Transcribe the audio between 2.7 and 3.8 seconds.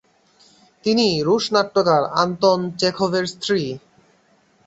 চেখভের স্ত্রী।